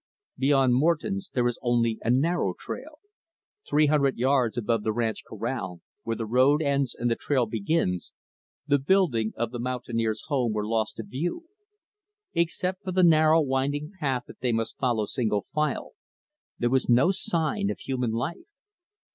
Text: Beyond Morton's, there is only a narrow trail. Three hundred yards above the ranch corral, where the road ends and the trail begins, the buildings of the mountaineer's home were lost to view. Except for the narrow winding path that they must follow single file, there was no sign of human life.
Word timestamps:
Beyond 0.39 0.73
Morton's, 0.73 1.29
there 1.35 1.47
is 1.47 1.59
only 1.61 1.99
a 2.01 2.09
narrow 2.09 2.55
trail. 2.57 2.97
Three 3.69 3.85
hundred 3.85 4.17
yards 4.17 4.57
above 4.57 4.81
the 4.81 4.91
ranch 4.91 5.21
corral, 5.23 5.81
where 6.01 6.15
the 6.15 6.25
road 6.25 6.59
ends 6.59 6.95
and 6.97 7.07
the 7.11 7.15
trail 7.15 7.45
begins, 7.45 8.11
the 8.65 8.79
buildings 8.79 9.33
of 9.37 9.51
the 9.51 9.59
mountaineer's 9.59 10.23
home 10.25 10.53
were 10.53 10.65
lost 10.65 10.95
to 10.95 11.03
view. 11.03 11.45
Except 12.33 12.83
for 12.83 12.91
the 12.91 13.03
narrow 13.03 13.41
winding 13.41 13.91
path 13.99 14.23
that 14.25 14.39
they 14.39 14.51
must 14.51 14.79
follow 14.79 15.05
single 15.05 15.45
file, 15.53 15.91
there 16.57 16.71
was 16.71 16.89
no 16.89 17.11
sign 17.11 17.69
of 17.69 17.77
human 17.77 18.09
life. 18.09 18.49